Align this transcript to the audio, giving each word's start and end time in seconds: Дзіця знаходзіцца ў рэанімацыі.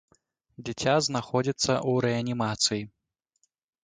Дзіця 0.69 0.95
знаходзіцца 1.07 1.71
ў 1.73 1.93
рэанімацыі. 2.05 2.81